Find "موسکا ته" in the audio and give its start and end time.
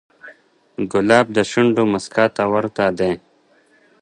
1.91-2.43